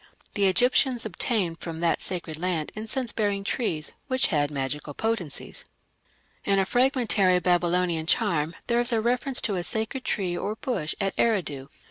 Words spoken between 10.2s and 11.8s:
or bush at Eridu.